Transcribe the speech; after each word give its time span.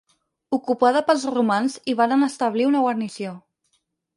Ocupada 0.55 1.03
pels 1.09 1.25
romans, 1.35 1.75
hi 1.91 1.95
varen 2.01 2.27
establir 2.31 2.67
una 2.71 2.85
guarnició. 2.87 3.39